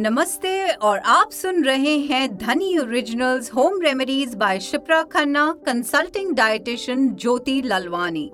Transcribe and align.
नमस्ते 0.00 0.72
और 0.72 0.98
आप 0.98 1.30
सुन 1.30 1.64
रहे 1.64 1.96
हैं 1.98 2.36
Dhani 2.38 2.76
originals 2.78 3.50
home 3.54 3.80
remedies 3.82 4.34
by 4.34 4.60
Shipra 4.60 5.02
Khanna 5.02 5.46
consulting 5.66 6.34
dietitian 6.34 7.08
Jyoti 7.14 7.60
Lalwani 7.62 8.24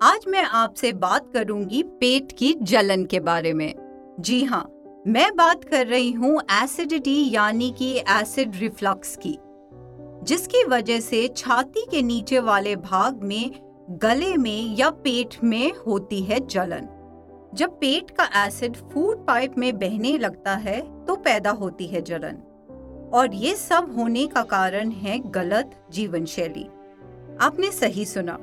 आज 0.00 0.24
मैं 0.28 0.42
आपसे 0.42 0.92
बात 0.94 1.30
करूँगी 1.34 1.82
पेट 2.00 2.32
की 2.32 2.52
जलन 2.62 3.04
के 3.04 3.20
बारे 3.20 3.52
में। 3.52 3.74
जी 4.20 4.42
हाँ 4.44 4.64
मैं 5.06 5.30
बात 5.36 5.64
कर 5.64 5.86
रही 5.86 6.10
हूँ 6.12 6.40
एसिडिटी 6.62 7.18
यानी 7.34 7.70
कि 7.78 7.94
एसिड 8.10 8.56
रिफ्लक्स 8.56 9.16
की, 9.16 9.36
जिसकी 10.24 10.64
वजह 10.64 11.00
से 11.00 11.26
छाती 11.36 11.86
के 11.90 12.02
नीचे 12.02 12.38
वाले 12.40 12.76
भाग 12.76 13.22
में, 13.22 13.50
गले 14.02 14.36
में 14.36 14.76
या 14.76 14.90
पेट 14.90 15.42
में 15.44 15.72
होती 15.86 16.22
है 16.22 16.46
जलन। 16.46 16.88
जब 17.56 17.78
पेट 17.80 18.10
का 18.10 18.24
एसिड 18.36 18.76
फ़ूड 18.92 19.24
पाइप 19.26 19.54
में 19.58 19.78
बहने 19.78 20.16
लगता 20.18 20.54
है 20.54 20.80
तो 21.04 21.14
पैदा 21.16 21.50
होती 21.50 21.86
है 21.86 22.00
जलन। 22.02 22.38
और 23.14 23.34
ये 23.34 23.54
सब 23.54 23.94
होने 23.96 24.26
का 24.26 24.42
कारण 24.42 24.90
है 24.90 25.18
गलत 25.30 25.70
जीवन 25.90 26.24
शैली 26.24 26.64
आपने 27.40 27.70
सही 27.70 28.04
सुना। 28.04 28.38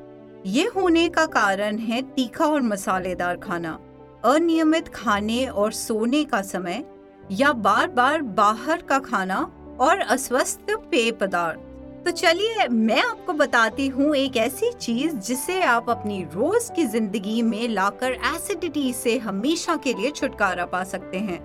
ये 0.46 0.64
होने 0.66 1.08
का 1.10 1.26
कारण 1.26 1.78
है 1.78 2.02
तीखा 2.16 2.46
और 2.46 2.62
मसालेदार 2.62 3.38
खाना। 3.38 3.80
अनियमित 4.26 4.88
खाने 4.88 5.46
और 5.46 5.72
सोने 5.72 6.24
का 6.24 6.42
समय, 6.42 6.84
या 7.32 7.52
बार 7.54 7.88
बार 7.90 8.22
बाहर 8.22 8.82
का 8.82 9.00
खाना 9.00 9.40
और 9.80 10.00
अस्वस्थ 10.00 10.76
पेय 10.92 11.12
पदार्थ। 11.12 11.60
तो 12.06 12.12
चलिए 12.12 12.68
मैं 12.68 13.02
आपको 13.02 13.34
बताती 13.34 13.88
हूँ 13.88 14.16
एक 14.16 14.38
ऐसी 14.38 14.72
चीज़ 14.72 15.16
जिसे 15.18 15.62
आप 15.62 15.90
अपनी 15.90 16.22
रोज 16.24 16.70
की 16.76 16.86
ज़िंदगी 16.86 17.42
में 17.42 17.68
लाकर 17.70 18.12
एसिडिटी 18.12 18.92
से 18.94 19.18
हमेशा 19.18 19.76
के 19.76 19.94
लिए 19.94 20.12
छुटकारा 20.12 20.66
पा 20.66 20.84
सकते 20.84 21.18
हैं। 21.18 21.40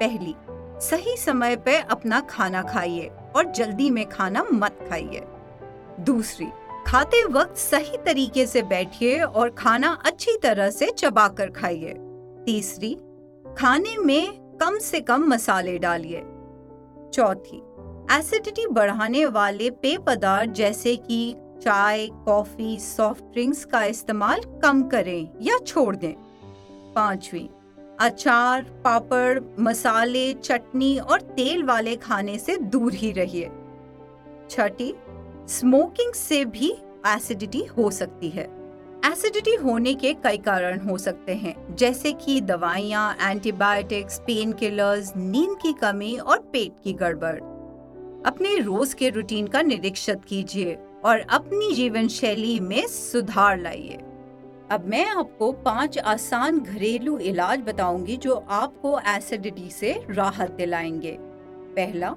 पहली, 0.00 0.34
सही 0.80 1.16
समय 1.16 1.56
पे 1.56 1.76
अपना 1.78 2.20
खाना 2.20 2.62
खाइए 2.62 3.10
और 3.36 3.50
जल्दी 3.52 3.90
में 3.90 4.08
खाना 4.08 4.44
मत 4.52 4.78
खाइए। 4.90 5.24
दूसरी, 6.00 6.46
खाते 6.86 7.24
वक्त 7.24 7.56
सही 7.56 7.96
तरीके 7.96 8.46
से 8.46 8.62
बैठिए 8.62 9.20
और 9.20 9.50
खाना 9.50 9.98
अच्छी 10.06 10.36
तरह 10.42 10.70
से 10.70 10.90
चबा 10.90 11.28
कर 11.28 11.50
खाइए। 11.50 11.94
तीसरी, 12.46 12.94
खाने 13.58 13.96
में 13.98 14.56
कम 14.60 14.78
से 14.78 15.00
कम 15.00 15.28
मसाले 15.28 15.78
डालिए। 15.78 16.22
चौथी 17.14 17.62
एसिडिटी 18.12 18.66
बढ़ाने 18.66 19.26
वाले 19.26 19.70
पेय 19.70 19.98
पदार्थ 19.98 20.50
जैसे 20.50 20.96
कि 20.96 21.34
चाय, 21.62 22.06
कॉफ़ी, 22.06 22.78
सॉफ्ट 22.78 23.24
ड्रिंक्स 23.24 23.64
का 23.64 23.84
इस्तेमाल 23.84 24.40
कम 24.62 24.82
करें 24.82 25.28
या 25.42 25.58
छोड़ 25.58 25.96
दें। 25.96 26.14
पांचवी, 26.94 27.48
अचार, 28.00 28.62
पापड़, 28.62 29.40
मसाले, 29.60 30.32
चटनी 30.32 30.98
और 30.98 31.20
तेल 31.20 31.62
वाले 31.62 31.96
खाने 31.96 32.38
से 32.38 32.56
दूर 32.56 32.92
ही 32.92 33.12
रहिए। 33.12 33.50
छठी, 34.50 34.94
स्मोकिंग 35.48 36.12
से 36.12 36.44
भी 36.44 36.70
एसिडिटी 37.06 37.64
हो 37.64 37.90
सकती 37.90 38.28
है। 38.28 38.44
एसिडिटी 39.06 39.54
होने 39.54 39.94
के 39.94 40.14
कई 40.14 40.36
कारण 40.36 40.80
हो 40.80 40.98
सकते 40.98 41.34
हैं, 41.34 41.76
जैसे 41.76 42.12
कि 42.12 42.40
दवाइयाँ, 42.40 43.16
एंटीबायोटिक्स 43.20 44.18
पेन 44.18 44.52
किलर्स 44.52 45.12
नींद 45.16 45.58
की 45.62 45.72
कमी 45.72 46.16
और 46.16 46.38
पेट 46.38 46.72
की 46.84 46.92
गड़बड़। 46.92 47.53
अपने 48.24 48.56
रोज 48.58 48.94
के 48.94 49.08
रूटीन 49.10 49.46
का 49.46 49.62
निरीक्षण 49.62 50.18
कीजिए 50.28 50.78
और 51.04 51.18
अपनी 51.18 51.74
जीवन 51.74 52.08
शैली 52.08 52.60
में 52.60 52.86
सुधार 52.86 53.58
लाइए। 53.58 53.98
अब 54.70 54.84
मैं 54.86 55.06
आपको 55.06 55.52
पाँच 55.52 55.98
आसान 55.98 56.60
घरेलू 56.60 57.18
इलाज 57.18 57.60
बताऊँगी 57.60 58.16
जो 58.16 58.34
आपको 58.34 58.98
एसिडिटी 59.00 59.70
से 59.70 59.92
राहत 60.10 60.50
दिलाएँगे। 60.50 61.16
पहला, 61.76 62.14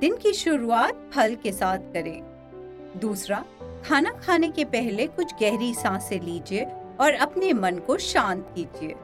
दिन 0.00 0.16
की 0.16 0.32
शुरुआत 0.32 1.10
फल 1.14 1.34
के 1.34 1.52
साथ 1.52 1.78
करें। 1.78 3.00
दूसरा, 3.00 3.44
खाना 3.84 4.10
खाने 4.10 4.48
के 4.48 4.64
पहले 4.64 5.06
कुछ 5.06 5.34
गहरी 5.34 5.74
साँसें 5.74 6.20
लीजिए 6.20 6.64
और 7.00 7.12
अपने 7.12 7.52
मन 7.52 7.78
को 7.78 7.96
शांत 7.96 8.54
कीजिए। 8.56 8.94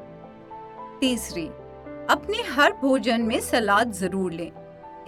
तीसरी, 1.00 1.47
अपने 2.11 2.43
हर 2.50 2.73
भोजन 2.73 3.21
में 3.21 3.41
सलाद 3.41 3.93
ज़रूर 3.93 4.33
लें। 4.33 4.50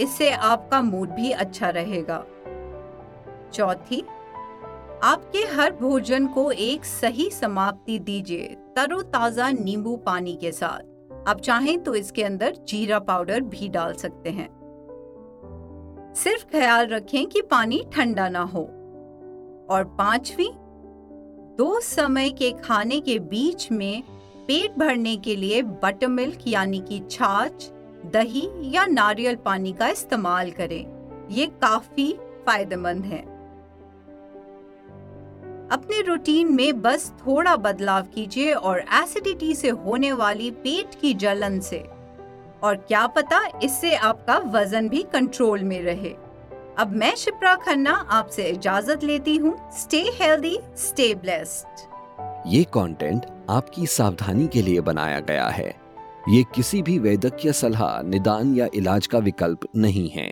इससे 0.00 0.30
आपका 0.30 0.80
मूड 0.82 1.10
भी 1.10 1.30
अच्छा 1.30 1.70
रहेगा। 1.70 2.24
चौथी, 3.54 4.00
आपके 5.02 5.38
हर 5.38 5.72
भोजन 5.72 6.26
को 6.26 6.50
एक 6.50 6.84
सही 6.84 7.30
समाप्ति 7.30 7.98
दीजिए, 7.98 8.56
तरोताजा 8.76 9.50
नींबू 9.50 9.96
पानी 9.96 10.34
के 10.36 10.52
साथ। 10.52 11.28
आप 11.28 11.40
चाहें 11.40 11.78
तो 11.80 11.94
इसके 11.94 12.24
अंदर 12.24 12.56
जीरा 12.68 12.98
पाउडर 12.98 13.40
भी 13.40 13.68
डाल 13.68 13.92
सकते 13.94 14.30
हैं। 14.30 14.48
सिर्फ़ 16.16 16.44
ख्याल 16.44 16.86
रखें 16.86 17.26
कि 17.26 17.40
पानी 17.40 17.82
ठंडा 17.92 18.28
ना 18.28 18.42
हो। 18.42 18.62
और 19.70 19.84
पांचवी, 19.98 20.50
दो 21.58 21.80
समय 21.80 22.30
के 22.30 22.52
खाने 22.52 23.00
के 23.00 23.18
बीच 23.18 23.70
में 23.72 24.02
पेट 24.46 24.78
भरने 24.78 25.16
के 25.16 25.36
लिए 25.36 25.62
बटर 25.62 26.06
मिल्क 26.06 26.38
यानी 26.46 26.80
कि 26.80 27.00
छाछ 27.10 27.70
दही 28.06 28.48
या 28.74 28.86
नारियल 28.86 29.36
पानी 29.36 29.72
का 29.72 29.88
इस्तेमाल 29.88 30.50
करें। 30.50 31.28
ये 31.30 31.46
काफ़ी 31.46 32.12
फ़ायदेमंद 32.46 33.04
है। 33.04 33.20
अपने 35.68 36.00
रूटीन 36.02 36.52
में 36.54 36.80
बस 36.82 37.12
थोड़ा 37.26 37.56
बदलाव 37.56 38.02
कीजिए 38.02 38.52
और 38.52 38.78
एसिडिटी 38.78 39.54
से 39.54 39.68
होने 39.68 40.12
वाली 40.12 40.50
पेट 40.50 40.94
की 41.00 41.14
जलन 41.14 41.60
से। 41.60 41.78
और 42.62 42.76
क्या 42.88 43.06
पता 43.06 43.40
इससे 43.62 43.94
आपका 43.94 44.38
वज़न 44.38 44.88
भी 44.88 45.02
कंट्रोल 45.02 45.62
में 45.64 45.82
रहे। 45.82 46.14
अब 46.78 46.92
मैं 46.92 47.14
शिप्रा 47.16 47.54
खन्ना 47.54 47.92
आपसे 47.92 48.42
इजाज़त 48.42 49.04
लेती 49.04 49.36
हूँ। 49.36 49.70
स्टे 49.72 50.00
हेल्दी 50.14 50.58
स्टे 50.76 51.14
ब्लेस्ड 51.14 51.88
ये 52.46 52.64
कंटेंट 52.64 53.26
आपकी 53.50 53.86
सावधानी 53.86 54.46
के 54.48 54.62
लिए 54.62 54.80
बनाया 54.80 55.20
गया 55.20 55.48
है। 55.48 55.79
ये 56.30 56.42
किसी 56.54 56.82
भी 56.82 56.98
वैद्यकीय 56.98 57.52
सलाह, 57.52 58.02
निदान 58.02 58.54
या 58.54 58.68
इलाज 58.74 59.06
का 59.06 59.18
विकल्प 59.18 59.60
नहीं 59.76 60.08
है। 60.08 60.30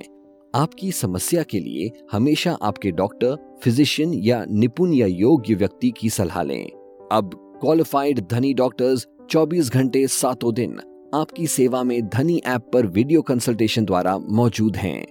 आपकी 0.55 0.93
समस्या 0.93 1.43
के 1.43 1.61
लिए 1.61 1.91
हमेशा 2.13 2.53
आपके 2.63 2.91
डॉक्टर, 2.91 3.59
फिजिशियन 3.63 4.13
या 4.15 4.45
निपुण 4.51 4.93
या 4.93 5.07
योग्य 5.07 5.55
व्यक्ति 5.55 5.91
की 5.91 6.11
सलाह 6.11 6.43
लें। 6.43 6.65
अब 7.13 7.59
क्वालिफाइड 7.61 8.21
धनी 8.31 8.55
डॉक्टर्स 8.55 9.07
24 9.31 9.71
घंटे 9.71 10.07
सातों 10.07 10.55
दिन 10.55 10.81
आपकी 11.15 11.47
सेवा 11.47 11.83
में 11.85 12.09
धनी 12.09 12.43
ऐप 12.47 12.71
पर 12.73 12.87
वीडियो 12.87 13.23
कंसल्टेशन 13.23 13.85
द्वारा 13.85 14.19
मौजूद 14.19 14.77
हैं। 14.77 15.05